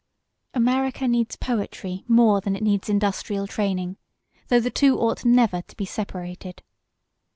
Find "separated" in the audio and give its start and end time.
5.85-6.63